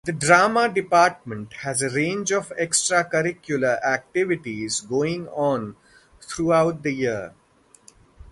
The 0.03 0.13
Drama 0.13 0.67
department 0.67 1.53
has 1.61 1.83
a 1.83 1.89
range 1.91 2.31
of 2.31 2.49
extracurricular 2.59 3.79
activities 3.83 4.79
going 4.81 5.27
on 5.27 5.75
throughout 6.19 6.81
the 6.81 6.91
year. 6.91 7.33